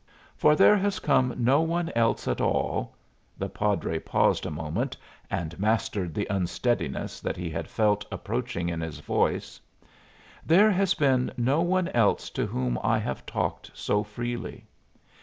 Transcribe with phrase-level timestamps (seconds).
[0.35, 2.95] For there has come no one else at all"
[3.37, 4.97] the padre paused a moment
[5.29, 9.61] and mastered the unsteadiness that he had felt approaching in his voice
[10.43, 14.65] "there has been no one else to whom I have talked so freely.